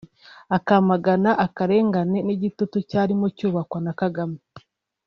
[0.57, 4.39] akamagana akarengane n’igitugu cyarimo cyubakwa na Kagame